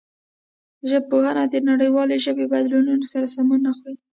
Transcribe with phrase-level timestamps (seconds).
[0.79, 3.97] پښتو ژبه د نړیوالو ژبني بدلونونو سره سمون نه خوري.